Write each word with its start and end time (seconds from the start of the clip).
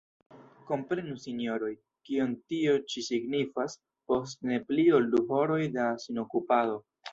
Komprenu, 0.69 1.17
sinjoroj, 1.25 1.69
kion 2.09 2.33
tio 2.53 2.73
ĉi 2.95 3.05
signifas: 3.09 3.77
«post 4.13 4.43
ne 4.53 4.59
pli 4.73 4.89
ol 5.01 5.09
du 5.15 5.23
horoj 5.31 5.63
da 5.79 5.89
sinokupado». 6.09 6.83